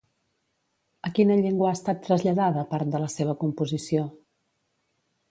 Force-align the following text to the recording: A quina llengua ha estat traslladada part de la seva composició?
A 1.09 1.09
quina 1.17 1.35
llengua 1.41 1.67
ha 1.71 1.75
estat 1.79 1.99
traslladada 2.07 2.63
part 2.71 2.89
de 2.95 3.01
la 3.03 3.09
seva 3.17 3.35
composició? 3.43 4.07